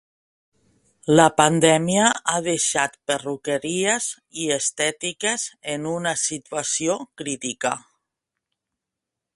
La 1.19 1.25
pandèmia 1.41 2.07
ha 2.33 2.37
deixat 2.47 2.97
perruqueries 3.11 4.09
i 4.45 4.49
estètiques 4.57 5.45
en 5.77 5.87
una 5.93 6.15
situació 6.25 6.99
crítica. 7.23 7.77